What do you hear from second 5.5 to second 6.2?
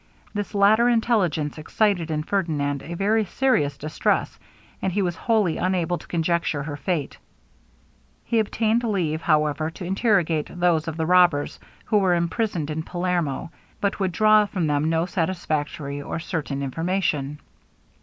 unable to